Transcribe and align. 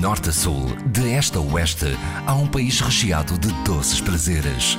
norte 0.00 0.30
a 0.30 0.32
sul, 0.32 0.64
de 0.86 1.12
este 1.12 1.36
a 1.36 1.40
oeste, 1.42 1.94
há 2.26 2.34
um 2.34 2.46
país 2.46 2.80
recheado 2.80 3.36
de 3.36 3.52
doces 3.64 4.00
prazeres. 4.00 4.78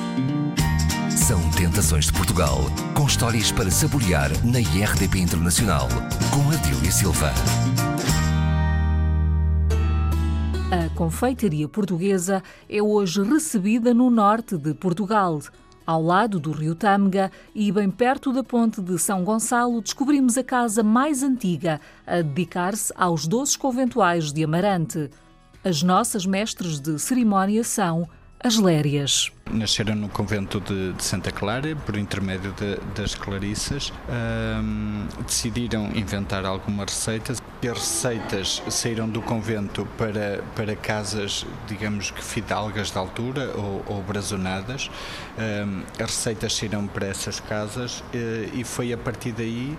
São 1.08 1.40
Tentações 1.52 2.06
de 2.06 2.12
Portugal, 2.12 2.58
com 2.92 3.06
histórias 3.06 3.52
para 3.52 3.70
saborear 3.70 4.30
na 4.44 4.58
IRDP 4.58 5.20
Internacional, 5.20 5.88
com 6.32 6.50
Adília 6.50 6.90
Silva. 6.90 7.32
A 10.72 10.88
confeitaria 10.96 11.68
portuguesa 11.68 12.42
é 12.68 12.82
hoje 12.82 13.22
recebida 13.22 13.94
no 13.94 14.10
norte 14.10 14.58
de 14.58 14.74
Portugal. 14.74 15.40
Ao 15.86 16.02
lado 16.02 16.38
do 16.38 16.52
rio 16.52 16.74
Tâmega 16.74 17.30
e 17.54 17.72
bem 17.72 17.90
perto 17.90 18.32
da 18.32 18.44
ponte 18.44 18.80
de 18.80 18.98
São 18.98 19.24
Gonçalo, 19.24 19.82
descobrimos 19.82 20.38
a 20.38 20.44
casa 20.44 20.82
mais 20.82 21.22
antiga 21.22 21.80
a 22.06 22.22
dedicar-se 22.22 22.92
aos 22.96 23.26
doces 23.26 23.56
conventuais 23.56 24.32
de 24.32 24.44
Amarante. 24.44 25.10
As 25.64 25.82
nossas 25.82 26.24
mestres 26.24 26.80
de 26.80 26.98
cerimónia 26.98 27.64
são 27.64 28.08
as 28.44 28.58
Lérias. 28.58 29.30
Nasceram 29.50 29.94
no 29.94 30.08
convento 30.08 30.60
de, 30.60 30.92
de 30.92 31.04
Santa 31.04 31.30
Clara, 31.30 31.76
por 31.76 31.96
intermédio 31.96 32.52
de, 32.52 32.76
das 32.94 33.14
Clarissas. 33.14 33.92
Um, 34.08 35.06
decidiram 35.24 35.90
inventar 35.94 36.44
algumas 36.44 36.92
receitas. 36.92 37.41
As 37.64 37.78
receitas 37.78 38.60
saíram 38.70 39.08
do 39.08 39.22
convento 39.22 39.86
para, 39.96 40.42
para 40.56 40.74
casas, 40.74 41.46
digamos 41.68 42.10
que 42.10 42.20
fidalgas 42.20 42.90
de 42.90 42.98
altura 42.98 43.52
ou, 43.56 43.84
ou 43.86 44.02
brazonadas. 44.02 44.90
Um, 45.38 45.82
as 45.92 46.10
receitas 46.10 46.56
saíram 46.56 46.88
para 46.88 47.06
essas 47.06 47.38
casas 47.38 48.02
e, 48.12 48.50
e 48.60 48.64
foi 48.64 48.92
a 48.92 48.98
partir 48.98 49.30
daí 49.30 49.78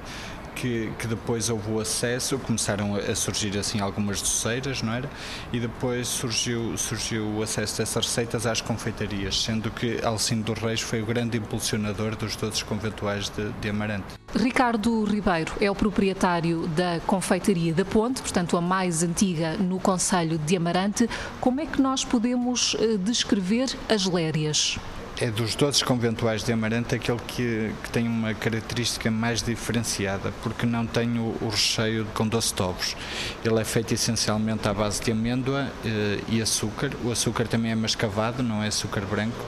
que, 0.56 0.92
que, 1.00 1.08
depois 1.08 1.50
houve 1.50 1.72
o 1.72 1.80
acesso, 1.80 2.38
começaram 2.40 2.96
a 2.96 3.16
surgir 3.16 3.58
assim 3.58 3.80
algumas 3.80 4.22
doceiras, 4.22 4.82
não 4.82 4.94
era? 4.94 5.10
E 5.52 5.60
depois 5.60 6.08
surgiu, 6.08 6.78
surgiu 6.78 7.26
o 7.26 7.44
acesso 7.44 7.78
dessas 7.78 8.06
receitas 8.06 8.46
às 8.46 8.62
confeitarias, 8.62 9.42
sendo 9.44 9.72
que 9.72 10.04
Alcino 10.04 10.44
dos 10.44 10.60
Reis 10.60 10.82
foi 10.82 11.02
o 11.02 11.06
grande 11.06 11.38
impulsionador 11.38 12.16
dos 12.16 12.36
doces 12.36 12.64
conventuais 12.64 13.30
de, 13.30 13.50
de 13.62 13.70
Amarante. 13.70 14.06
Ricardo 14.36 15.04
Ribeiro 15.04 15.54
é 15.62 15.70
o 15.70 15.76
proprietário 15.76 16.68
da 16.70 17.00
Confeitaria 17.06 17.74
da 17.74 17.86
Ponte, 17.86 18.22
portanto 18.22 18.58
a 18.58 18.62
mais 18.62 19.04
antiga 19.04 19.56
no 19.58 19.80
Conselho 19.80 20.40
de 20.40 20.56
Amarante. 20.56 21.08
Como 21.40 21.62
é 21.62 21.66
que 21.66 21.82
nós 21.82 22.04
podemos 22.04 22.76
eh, 22.80 22.98
descrever 22.98 23.70
as 23.88 24.06
lérias? 24.06 24.80
É 25.20 25.30
dos 25.30 25.56
doces 25.56 25.84
conventuais 25.84 26.44
de 26.44 26.52
Amarante 26.52 26.96
aquele 26.96 27.20
que, 27.28 27.72
que, 27.84 27.90
tem 27.92 28.08
uma 28.08 28.34
característica 28.34 29.12
mais 29.12 29.44
diferenciada, 29.44 30.34
porque 30.42 30.66
não 30.66 30.86
tem 30.86 31.20
o, 31.20 31.36
o, 31.42 31.50
recheio 31.50 32.06
com 32.14 32.28
doce 32.28 32.54
de. 32.54 32.96
Ele 33.44 33.60
é 33.60 33.64
feito 33.64 33.94
essencialmente 33.94 34.68
à 34.68 34.74
base 34.74 35.02
de 35.02 35.12
amêndoa 35.12 35.72
eh, 35.86 36.20
e 36.28 36.42
açúcar. 36.42 36.92
O 37.04 37.12
açúcar 37.12 37.48
também 37.48 37.72
é 37.72 37.76
mascavado, 37.76 38.42
não 38.42 38.64
é 38.64 38.68
açúcar 38.68 39.02
branco. 39.02 39.46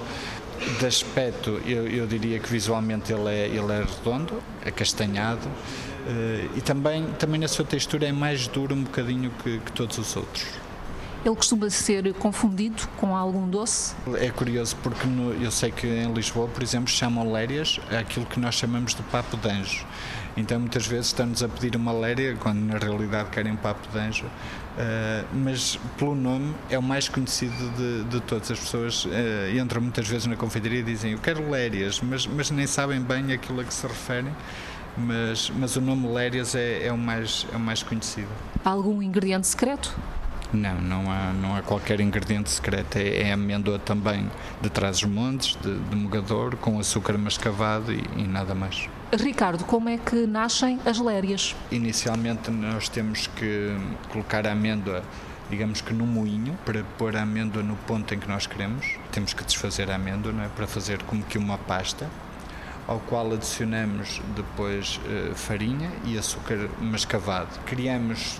De 0.80 0.85
aspecto, 0.85 1.61
eu, 1.66 1.88
eu 1.88 2.07
diria 2.07 2.39
que 2.39 2.50
visualmente 2.50 3.11
ele 3.11 3.29
é, 3.29 3.47
ele 3.47 3.72
é 3.73 3.83
redondo, 3.83 4.41
acastanhado. 4.66 5.47
Eh, 6.07 6.47
e 6.57 6.61
também, 6.61 7.07
também 7.17 7.39
na 7.39 7.47
sua 7.47 7.66
textura 7.66 8.07
é 8.07 8.11
mais 8.11 8.47
duro 8.47 8.75
um 8.75 8.83
bocadinho 8.83 9.31
que, 9.44 9.59
que 9.59 9.72
todos 9.72 9.97
os 9.97 10.16
outros. 10.16 10.64
Ele 11.25 11.35
costuma 11.35 11.67
ser 11.71 12.13
confundido 12.13 12.87
com 12.97 13.15
algum 13.15 13.49
doce? 13.49 13.95
É 14.19 14.29
curioso 14.29 14.75
porque 14.83 15.07
no, 15.07 15.33
eu 15.33 15.49
sei 15.49 15.71
que 15.71 15.87
em 15.87 16.13
Lisboa, 16.13 16.47
por 16.47 16.61
exemplo, 16.61 16.87
chamam 16.87 17.31
lérias 17.31 17.79
aquilo 17.99 18.27
que 18.27 18.39
nós 18.39 18.53
chamamos 18.53 18.93
de 18.93 19.01
papo 19.01 19.35
de 19.35 19.49
anjo. 19.49 19.87
Então 20.37 20.59
muitas 20.59 20.85
vezes 20.85 21.07
estão-nos 21.07 21.41
a 21.41 21.49
pedir 21.49 21.75
uma 21.75 21.91
léria 21.91 22.35
quando 22.39 22.59
na 22.59 22.77
realidade 22.77 23.31
querem 23.31 23.53
um 23.53 23.55
papo 23.55 23.87
de 23.91 23.97
anjo. 23.97 24.25
Uh, 24.25 25.25
mas 25.33 25.79
pelo 25.97 26.13
nome 26.13 26.53
é 26.69 26.77
o 26.77 26.83
mais 26.83 27.09
conhecido 27.09 27.71
de, 27.71 28.03
de 28.03 28.19
todas 28.21 28.51
as 28.51 28.59
pessoas. 28.59 29.05
Uh, 29.05 29.09
entram 29.59 29.81
muitas 29.81 30.07
vezes 30.07 30.27
na 30.27 30.35
confeitaria 30.35 30.81
e 30.81 30.83
dizem 30.83 31.13
eu 31.13 31.17
quero 31.17 31.50
lérias, 31.50 32.01
mas, 32.01 32.27
mas 32.27 32.51
nem 32.51 32.67
sabem 32.67 33.01
bem 33.01 33.33
aquilo 33.33 33.61
a 33.61 33.63
que 33.63 33.73
se 33.73 33.88
referem. 33.88 34.31
Mas, 34.95 35.51
mas 35.57 35.75
o 35.75 35.81
nome 35.81 36.07
lérias 36.07 36.53
é, 36.53 36.85
é, 36.85 36.91
o 36.91 36.97
mais, 36.97 37.47
é 37.51 37.57
o 37.57 37.59
mais 37.59 37.81
conhecido. 37.81 38.29
Há 38.63 38.69
algum 38.69 39.01
ingrediente 39.01 39.47
secreto? 39.47 39.97
Não, 40.55 40.81
não 40.81 41.11
há, 41.11 41.33
não 41.33 41.55
há 41.55 41.61
qualquer 41.61 41.99
ingrediente 41.99 42.49
secreto. 42.49 42.97
É, 42.97 43.29
é 43.29 43.33
amêndoa 43.33 43.79
também 43.79 44.29
de 44.61 44.69
trás 44.69 44.97
os 44.97 45.03
montes, 45.03 45.57
de, 45.61 45.77
de 45.77 45.95
mogador, 45.95 46.55
com 46.55 46.79
açúcar 46.79 47.17
mascavado 47.17 47.91
e, 47.91 48.03
e, 48.16 48.23
nada 48.23 48.55
mais. 48.55 48.89
Ricardo, 49.13 49.63
como 49.65 49.89
é 49.89 49.97
que 49.97 50.25
nascem 50.25 50.79
as 50.85 50.99
lérias? 50.99 51.55
Inicialmente 51.71 52.49
nós 52.51 52.89
temos 52.89 53.27
que 53.27 53.75
colocar 54.09 54.47
a 54.47 54.51
amêndoa 54.51 55.03
digamos 55.49 55.81
que 55.81 55.94
no 55.94 56.05
moinho, 56.05 56.57
para 56.65 56.83
pôr 56.97 57.15
a 57.15 57.21
amêndoa 57.21 57.61
no 57.61 57.75
ponto 57.75 58.13
em 58.13 58.19
que 58.19 58.27
nós 58.27 58.47
queremos. 58.47 58.97
Temos 59.11 59.33
que 59.33 59.44
desfazer 59.44 59.89
a 59.91 59.95
amêndoa 59.95 60.33
é? 60.44 60.49
para 60.49 60.67
fazer 60.67 61.01
como 61.03 61.23
que 61.23 61.38
uma 61.38 61.57
pasta, 61.57 62.09
ao 62.88 62.99
qual 62.99 63.31
adicionamos 63.31 64.21
depois 64.35 64.99
uh, 65.05 65.35
farinha 65.35 65.91
e 66.03 66.17
açúcar 66.17 66.69
mascavado. 66.79 67.59
Criamos, 67.65 68.39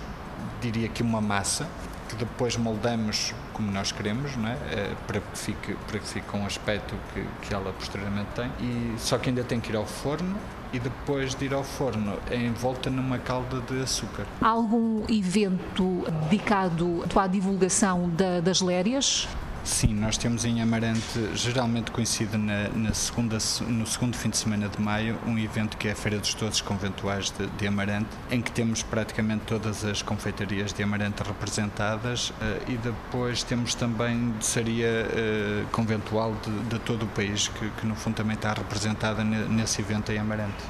diria 0.60 0.88
que 0.88 1.02
uma 1.02 1.20
massa, 1.20 1.68
que 2.08 2.16
depois 2.16 2.56
moldamos 2.56 3.34
como 3.52 3.70
nós 3.70 3.92
queremos, 3.92 4.36
não 4.36 4.48
é? 4.48 4.56
Eh, 4.70 4.94
para, 5.06 5.20
que 5.20 5.38
fique, 5.38 5.74
para 5.86 5.98
que 5.98 6.06
fique 6.06 6.26
com 6.26 6.42
o 6.42 6.46
aspecto 6.46 6.94
que, 7.12 7.24
que 7.42 7.54
ela 7.54 7.72
posteriormente 7.72 8.28
tem. 8.34 8.50
E, 8.60 8.94
só 8.98 9.18
que 9.18 9.30
ainda 9.30 9.42
tem 9.42 9.60
que 9.60 9.70
ir 9.70 9.76
ao 9.76 9.86
forno 9.86 10.36
e 10.72 10.78
depois 10.78 11.34
de 11.34 11.46
ir 11.46 11.54
ao 11.54 11.64
forno 11.64 12.18
é 12.30 12.36
envolta 12.36 12.90
numa 12.90 13.18
calda 13.18 13.60
de 13.60 13.82
açúcar. 13.82 14.26
Há 14.40 14.48
algum 14.48 15.04
evento 15.08 16.04
dedicado 16.28 17.04
à 17.14 17.26
divulgação 17.26 18.08
da, 18.10 18.40
das 18.40 18.60
lérias? 18.60 19.28
Sim, 19.66 19.94
nós 19.94 20.16
temos 20.16 20.44
em 20.44 20.62
Amarante, 20.62 21.02
geralmente 21.34 21.90
coincide 21.90 22.38
na, 22.38 22.68
na, 22.68 22.94
segunda, 22.94 23.36
no 23.66 23.84
segundo 23.84 24.16
fim 24.16 24.30
de 24.30 24.36
semana 24.36 24.68
de 24.68 24.80
maio, 24.80 25.18
um 25.26 25.36
evento 25.36 25.76
que 25.76 25.88
é 25.88 25.90
a 25.90 25.94
Feira 25.96 26.20
dos 26.20 26.34
Todos 26.34 26.60
Conventuais 26.60 27.32
de, 27.32 27.48
de 27.48 27.66
Amarante, 27.66 28.08
em 28.30 28.40
que 28.40 28.52
temos 28.52 28.84
praticamente 28.84 29.42
todas 29.44 29.84
as 29.84 30.02
confeitarias 30.02 30.72
de 30.72 30.84
Amarante 30.84 31.20
representadas 31.24 32.30
uh, 32.30 32.34
e 32.68 32.76
depois 32.76 33.42
temos 33.42 33.74
também 33.74 34.30
doçaria 34.38 34.86
uh, 34.86 35.66
conventual 35.72 36.32
de, 36.44 36.68
de, 36.70 36.78
todo 36.78 37.02
o 37.02 37.08
país, 37.08 37.48
que, 37.48 37.68
que 37.68 37.86
no 37.86 37.96
fundo 37.96 38.14
também 38.14 38.36
está 38.36 38.52
representada 38.52 39.24
nesse 39.24 39.80
evento 39.82 40.12
em 40.12 40.18
Amarante. 40.18 40.62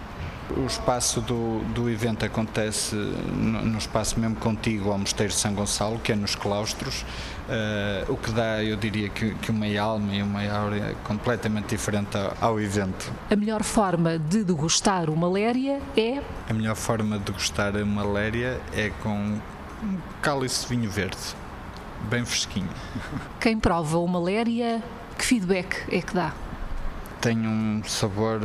O 0.50 0.64
espaço 0.64 1.20
do, 1.20 1.60
do 1.74 1.90
evento 1.90 2.24
acontece 2.24 2.94
no, 2.94 3.62
no, 3.62 3.78
espaço 3.78 4.18
mesmo 4.20 4.36
contíguo 4.36 4.92
ao 4.92 4.98
Mosteiro 4.98 5.32
de 5.32 5.38
São 5.38 5.52
Gonçalo, 5.52 5.98
que 5.98 6.12
é 6.12 6.14
nos 6.14 6.36
claustros, 6.36 7.04
uh, 7.48 8.12
o 8.12 8.16
que 8.16 8.30
dá, 8.30 8.62
eu 8.62 8.76
diria, 8.76 9.08
que, 9.08 9.34
que, 9.34 9.50
uma 9.50 9.66
alma 9.80 10.14
e 10.14 10.22
uma 10.22 10.48
áurea 10.48 10.94
completamente 11.02 11.70
diferente 11.70 12.16
ao, 12.16 12.36
ao, 12.40 12.60
evento. 12.60 13.12
A 13.28 13.34
melhor 13.34 13.64
forma 13.64 14.18
de 14.18 14.44
degustar 14.44 15.10
uma 15.10 15.28
léria 15.28 15.80
é? 15.96 16.22
A 16.48 16.54
melhor 16.54 16.76
forma 16.76 17.18
de 17.18 17.24
degustar 17.24 17.74
uma 17.76 18.04
léria 18.04 18.60
é 18.72 18.90
com 19.02 19.40
um 19.82 19.98
cálice 20.22 20.62
de 20.62 20.76
vinho 20.76 20.90
verde, 20.90 21.18
bem 22.08 22.24
fresquinho. 22.24 22.70
Quem 23.40 23.58
prova 23.58 23.98
uma 23.98 24.20
léria, 24.20 24.80
que 25.18 25.24
feedback 25.24 25.82
é 25.90 26.00
que 26.00 26.14
dá? 26.14 26.32
Tem 27.21 27.47
um 27.47 27.82
sabor 27.84 28.41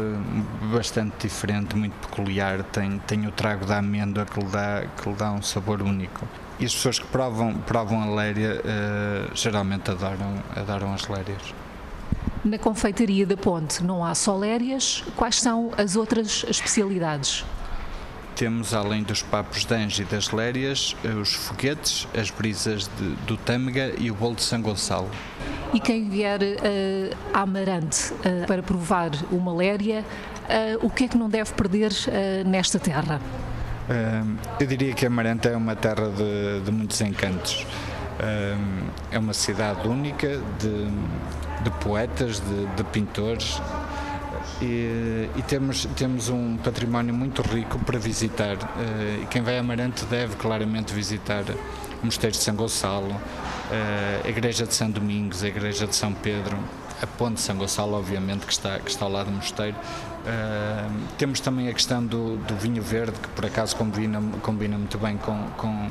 bastante 0.74 1.28
diferente, 1.28 1.76
muito 1.76 1.94
peculiar, 2.08 2.64
tem, 2.64 3.00
tem 3.00 3.28
o 3.28 3.32
trago 3.32 3.66
da 3.66 3.78
amêndoa 3.78 4.26
que 4.26 4.40
lhe, 4.40 4.46
dá, 4.48 4.84
que 5.02 5.10
lhe 5.10 5.16
dá 5.16 5.32
um 5.32 5.42
sabor 5.42 5.82
único. 5.82 6.28
E 6.60 6.66
as 6.66 6.74
pessoas 6.74 7.00
que 7.00 7.08
provam, 7.08 7.56
provam 7.56 8.02
a 8.02 8.16
léria 8.16 8.62
uh, 8.62 9.36
geralmente 9.36 9.90
adoram, 9.92 10.44
adoram 10.56 10.94
as 10.94 11.08
lérias. 11.08 11.54
Na 12.44 12.58
confeitaria 12.58 13.26
da 13.26 13.38
Ponte 13.38 13.84
não 13.84 14.04
há 14.04 14.16
só 14.16 14.36
lérias, 14.36 15.04
quais 15.16 15.40
são 15.40 15.72
as 15.78 15.96
outras 15.96 16.44
especialidades? 16.48 17.46
Temos, 18.36 18.74
além 18.74 19.04
dos 19.04 19.22
papos 19.22 19.66
de 19.66 19.74
anjo 19.76 20.02
e 20.02 20.06
das 20.06 20.32
lérias, 20.32 20.96
eh, 21.04 21.10
os 21.10 21.34
foguetes, 21.34 22.08
as 22.18 22.32
brisas 22.32 22.90
de, 22.98 23.10
do 23.28 23.38
tâmega 23.38 23.94
e 24.00 24.10
o 24.10 24.16
bolo 24.16 24.36
de 24.36 24.42
São 24.42 24.62
Gonçalo. 24.62 25.10
E 25.74 25.80
quem 25.80 26.10
vier 26.10 26.40
a 27.34 27.42
Amarante 27.42 28.14
uh, 28.14 28.46
para 28.46 28.62
provar 28.62 29.12
uma 29.32 29.54
léria, 29.54 30.04
uh, 30.04 30.86
o 30.86 30.90
que 30.90 31.06
é 31.06 31.08
que 31.08 31.18
não 31.18 31.30
deve 31.30 31.54
perder 31.54 31.92
nesta 32.46 32.80
terra? 32.80 33.20
eu 34.58 34.68
diria 34.68 34.94
que 34.94 35.06
Amarante 35.06 35.50
é 35.50 35.58
uma 35.58 35.76
terra 35.76 36.08
de, 36.10 36.62
de 36.64 36.72
muitos 36.72 37.02
encantos. 37.02 37.66
é 39.12 39.20
uma 39.20 39.34
cidade 39.34 39.86
única 39.86 40.40
de, 40.60 40.86
de 41.64 41.70
poetas, 41.82 42.40
de, 42.40 42.66
de 42.68 42.84
pintores, 42.86 43.62
e, 44.62 45.30
e, 45.36 45.42
temos, 45.42 45.86
temos 45.98 46.30
um 46.30 46.56
património 46.58 47.14
muito 47.14 47.42
rico 47.42 47.80
para 47.80 48.00
visitar. 48.00 48.56
E 49.22 49.26
quem 49.26 49.42
vai 49.42 49.58
a 49.58 49.60
Amarante 49.60 50.06
deve 50.06 50.36
claramente 50.38 50.94
visitar 50.94 51.44
o 51.50 51.91
Mosteiro 52.04 52.36
de 52.36 52.42
São 52.42 52.56
Gonçalo, 52.56 53.16
a 54.24 54.28
Igreja 54.28 54.66
de 54.66 54.74
São 54.74 54.90
Domingos, 54.90 55.44
a 55.44 55.48
Igreja 55.48 55.88
de 55.88 55.96
São 55.96 56.14
Pedro, 56.14 56.58
a 57.02 57.08
Ponte 57.08 57.36
de 57.36 57.42
São 57.42 57.56
Gonçalo, 57.56 57.94
obviamente, 57.94 58.46
que 58.46 58.52
está, 58.52 58.80
que 58.80 58.90
está 58.90 59.06
ao 59.06 59.12
lado 59.12 59.28
do 59.28 59.36
mosteiro, 59.38 59.76
Uh, 60.22 61.08
temos 61.18 61.40
também 61.40 61.68
a 61.68 61.74
questão 61.74 62.06
do, 62.06 62.38
do, 62.38 62.56
vinho 62.56 62.82
verde, 62.82 63.18
que 63.20 63.28
por 63.30 63.44
acaso 63.44 63.76
combina, 63.76 64.22
combina 64.44 64.78
muito 64.78 64.98
bem 65.00 65.18
com, 65.18 65.48
com, 65.58 65.90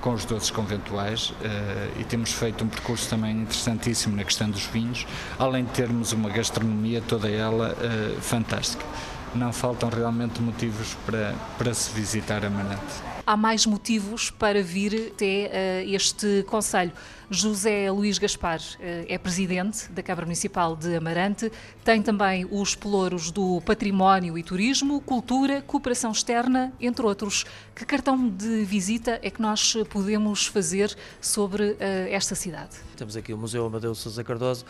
com 0.00 0.14
os 0.14 0.24
doces 0.24 0.50
conventuais, 0.50 1.30
uh, 1.30 2.00
e 2.00 2.04
temos 2.04 2.32
feito 2.32 2.64
um 2.64 2.68
percurso 2.68 3.08
também 3.10 3.42
interessantíssimo 3.42 4.16
na 4.16 4.24
questão 4.24 4.48
dos 4.48 4.64
vinhos, 4.64 5.06
além 5.38 5.64
de 5.64 5.72
termos 5.72 6.12
uma 6.12 6.30
gastronomia 6.30 7.02
toda 7.06 7.28
ela 7.28 7.74
uh, 7.74 8.20
fantástica. 8.20 8.84
Não 9.34 9.52
faltam 9.52 9.90
realmente 9.90 10.40
motivos 10.40 10.96
para, 11.04 11.34
para 11.58 11.74
se 11.74 11.90
visitar 11.92 12.42
Amarante 12.42 13.15
há 13.26 13.36
mais 13.36 13.66
motivos 13.66 14.30
para 14.30 14.62
vir 14.62 15.12
até 15.12 15.50
uh, 15.84 15.94
este 15.94 16.44
Conselho. 16.48 16.92
José 17.28 17.90
Luís 17.90 18.18
Gaspar 18.18 18.60
uh, 18.60 18.82
é 19.08 19.18
presidente 19.18 19.90
da 19.90 20.00
Câmara 20.00 20.24
Municipal 20.24 20.76
de 20.76 20.94
Amarante, 20.94 21.50
tem 21.84 22.00
também 22.00 22.46
os 22.48 22.76
pelouros 22.76 23.32
do 23.32 23.60
Património 23.62 24.38
e 24.38 24.44
Turismo, 24.44 25.00
Cultura, 25.00 25.60
Cooperação 25.60 26.12
Externa, 26.12 26.72
entre 26.80 27.04
outros. 27.04 27.44
Que 27.74 27.84
cartão 27.84 28.28
de 28.28 28.64
visita 28.64 29.18
é 29.22 29.28
que 29.28 29.42
nós 29.42 29.74
podemos 29.90 30.46
fazer 30.46 30.96
sobre 31.20 31.72
uh, 31.72 31.76
esta 32.08 32.36
cidade? 32.36 32.76
Temos 32.96 33.16
aqui 33.16 33.34
o 33.34 33.36
Museu 33.38 33.66
Amadeu 33.66 33.94
Sousa 33.94 34.22
Cardoso, 34.22 34.64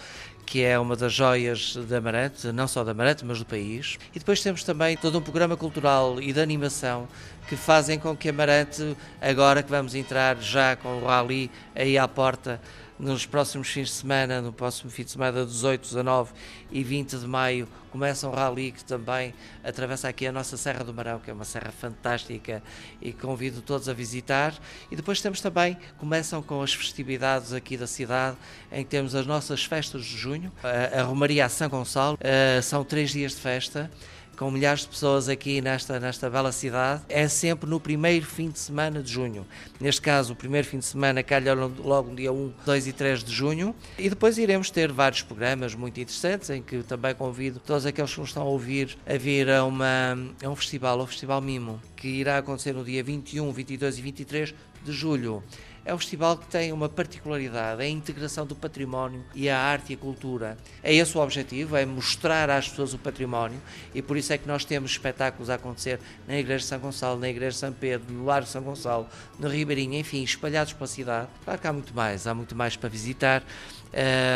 que 0.47 0.63
é 0.63 0.79
uma 0.79 0.95
das 0.95 1.13
joias 1.13 1.77
de 1.77 1.95
Amarante, 1.95 2.53
não 2.53 2.69
só 2.69 2.85
de 2.85 2.91
Amarante, 2.91 3.25
mas 3.25 3.41
do 3.41 3.45
país. 3.45 3.99
E 4.15 4.19
depois 4.21 4.41
temos 4.41 4.63
também 4.63 4.97
todo 4.97 5.19
um 5.19 5.21
programa 5.21 5.57
cultural 5.57 6.23
e 6.23 6.33
de 6.33 6.41
animação 6.41 7.09
que 7.49 7.57
fazem 7.57 7.99
com 7.99 8.17
que 8.17 8.29
Amarante, 8.29 8.97
agora 9.21 9.63
que 9.63 9.71
vamos 9.71 9.95
entrar 9.95 10.37
já 10.41 10.77
com 10.77 11.01
o 11.01 11.07
Rally 11.07 11.51
aí 11.75 11.99
à 11.99 12.07
porta, 12.07 12.61
nos 12.99 13.27
próximos 13.27 13.69
fins 13.69 13.89
de 13.89 13.95
semana, 13.95 14.41
no 14.41 14.53
próximo 14.53 14.91
fim 14.91 15.05
de 15.05 15.11
semana 15.11 15.45
18, 15.45 15.83
19 15.83 16.33
e 16.71 16.83
20 16.83 17.19
de 17.19 17.27
maio, 17.27 17.69
começa 17.91 18.29
um 18.29 18.31
rally 18.31 18.73
que 18.73 18.85
também 18.85 19.35
atravessa 19.63 20.09
aqui 20.09 20.27
a 20.27 20.33
nossa 20.33 20.57
Serra 20.57 20.85
do 20.85 20.93
Marão, 20.93 21.19
que 21.19 21.31
é 21.31 21.35
uma 21.35 21.45
serra 21.45 21.73
fantástica 21.73 22.63
e 23.01 23.13
convido 23.13 23.61
todos 23.61 23.89
a 23.89 23.93
visitar. 23.93 24.55
E 24.91 24.97
depois 24.97 25.21
temos 25.21 25.41
também, 25.41 25.77
começam 25.99 26.43
com 26.43 26.63
as 26.63 26.73
festividades 26.73 27.53
aqui 27.53 27.77
da 27.77 27.87
cidade, 27.87 28.37
em 28.73 28.85
que 28.85 28.91
temos 28.91 29.15
as 29.15 29.27
nossas 29.27 29.65
festas 29.65 30.05
de 30.05 30.17
junho, 30.17 30.53
a, 30.63 31.03
Romaria 31.03 31.45
a 31.45 31.49
São 31.49 31.69
Gonçalo, 31.69 32.17
uh, 32.17 32.63
são 32.63 32.85
três 32.85 33.11
dias 33.11 33.33
de 33.33 33.41
festa 33.41 33.91
com 34.37 34.51
milhares 34.51 34.83
de 34.83 34.89
pessoas 34.89 35.29
aqui 35.29 35.61
nesta, 35.61 35.99
nesta 35.99 36.29
bela 36.29 36.53
cidade, 36.53 37.03
é 37.09 37.27
sempre 37.27 37.69
no 37.69 37.81
primeiro 37.81 38.27
fim 38.27 38.51
de 38.51 38.59
semana 38.59 39.03
de 39.03 39.11
junho. 39.11 39.47
Neste 39.81 40.01
caso, 40.01 40.35
o 40.35 40.37
primeiro 40.37 40.67
fim 40.67 40.79
de 40.79 40.85
semana 40.85 41.23
calha 41.23 41.55
logo 41.55 42.11
no 42.11 42.17
dia 42.17 42.33
1, 42.33 42.53
2 42.65 42.87
e 42.87 42.93
3 42.93 43.25
de 43.25 43.33
junho. 43.33 43.75
E 43.99 44.09
depois 44.11 44.37
iremos 44.39 44.71
ter 44.71 44.93
vários 44.93 45.23
programas 45.23 45.75
muito 45.75 45.99
interessantes, 46.01 46.51
em 46.51 46.63
que 46.63 46.83
também 46.83 47.15
convido 47.15 47.61
todos 47.61 47.87
aqueles 47.87 48.13
que 48.13 48.21
nos 48.21 48.29
estão 48.29 48.43
a 48.43 48.47
ouvir 48.47 48.97
a 49.07 49.17
vir 49.17 49.49
a, 49.51 49.65
uma, 49.65 50.17
a 50.43 50.49
um 50.49 50.57
festival, 50.57 51.01
o 51.01 51.07
Festival 51.07 51.41
Mimo, 51.41 51.81
que 51.97 52.09
irá 52.09 52.39
acontecer 52.39 52.73
no 52.75 52.85
dia 52.85 53.03
21, 53.03 53.51
22 53.53 53.99
e 53.99 54.03
23 54.03 54.55
de 54.85 54.93
julho. 54.93 55.43
É 55.87 55.95
um 55.95 55.99
festival 55.99 56.37
que 56.37 56.49
tem 56.49 56.73
uma 56.73 56.89
particularidade, 56.89 57.81
é 57.81 57.85
a 57.85 57.89
integração 57.89 58.45
do 58.45 58.57
património 58.57 59.23
e 59.33 59.49
a 59.49 59.57
arte 59.57 59.93
e 59.93 59.95
a 59.95 59.97
cultura. 59.97 60.59
É 60.83 60.93
esse 60.93 61.17
o 61.17 61.21
objetivo, 61.21 61.77
é 61.77 61.87
mostrar 61.87 62.51
às 62.51 62.69
pessoas 62.69 62.93
o 62.93 62.99
património 62.99 63.63
e 63.95 64.03
por 64.03 64.17
isso 64.17 64.33
é 64.33 64.39
que 64.39 64.49
nós 64.49 64.65
temos 64.65 64.91
espetáculos 64.91 65.49
a 65.49 65.55
acontecer 65.55 66.01
na 66.27 66.37
Igreja 66.37 66.59
de 66.59 66.65
São 66.65 66.81
Gonçalo, 66.81 67.21
na 67.21 67.29
Igreja 67.29 67.53
de 67.53 67.59
São 67.59 67.73
Pedro, 67.73 68.13
no 68.13 68.25
Largo 68.25 68.47
de 68.47 68.51
São 68.51 68.63
Gonçalo, 68.63 69.07
no 69.39 69.49
Ribeirinho, 69.49 69.95
enfim, 69.95 70.25
espalhados 70.25 70.73
pela 70.73 70.89
cidade. 70.89 71.29
Claro 71.45 71.61
que 71.61 71.67
há 71.69 71.73
muito 71.73 71.95
mais, 71.95 72.27
há 72.27 72.35
muito 72.35 72.57
mais 72.57 72.75
para 72.77 72.89
visitar. 72.89 73.45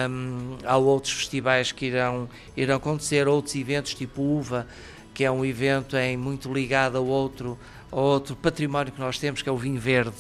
Um, 0.09 0.57
há 0.65 0.77
outros 0.77 1.15
festivais 1.15 1.73
que 1.73 1.87
irão, 1.87 2.29
irão 2.57 2.77
acontecer, 2.77 3.27
outros 3.27 3.57
eventos 3.57 3.93
tipo 3.93 4.23
UVA, 4.23 4.69
que 5.13 5.25
é 5.25 5.31
um 5.33 5.45
evento 5.45 5.97
em, 5.97 6.17
muito 6.17 6.53
ligado 6.55 6.97
ao 6.97 7.07
outro, 7.07 7.59
ao 7.91 8.05
outro 8.05 8.37
património 8.37 8.93
que 8.93 9.01
nós 9.01 9.19
temos, 9.19 9.43
que 9.43 9.49
é 9.49 9.53
o 9.53 9.59
vinho 9.59 9.81
verde 9.81 10.15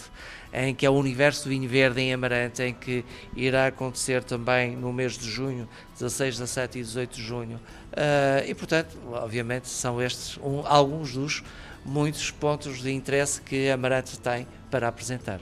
em 0.52 0.74
que 0.74 0.84
é 0.84 0.90
o 0.90 0.94
Universo 0.94 1.48
Vinho 1.48 1.68
Verde 1.68 2.00
em 2.00 2.12
Amarante, 2.12 2.62
em 2.62 2.74
que 2.74 3.04
irá 3.36 3.66
acontecer 3.66 4.24
também 4.24 4.76
no 4.76 4.92
mês 4.92 5.16
de 5.16 5.28
junho, 5.28 5.68
16, 5.98 6.38
17 6.38 6.78
e 6.78 6.82
18 6.82 7.16
de 7.16 7.22
junho. 7.22 7.56
Uh, 7.92 8.48
e, 8.48 8.54
portanto, 8.54 8.96
obviamente, 9.12 9.68
são 9.68 10.00
estes 10.02 10.38
um, 10.38 10.66
alguns 10.66 11.12
dos 11.14 11.42
muitos 11.84 12.30
pontos 12.30 12.82
de 12.82 12.92
interesse 12.92 13.40
que 13.40 13.70
Amarante 13.70 14.18
tem 14.18 14.46
para 14.70 14.88
apresentar. 14.88 15.40